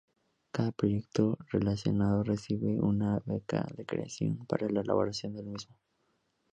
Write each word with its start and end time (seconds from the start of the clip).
Cada 0.51 0.71
proyecto 0.71 1.37
seleccionado 1.51 2.23
recibe 2.23 2.79
una 2.81 3.19
beca 3.23 3.67
de 3.77 3.85
creación 3.85 4.47
para 4.47 4.67
la 4.67 4.81
elaboración 4.81 5.35
del 5.35 5.45
mismo. 5.45 5.75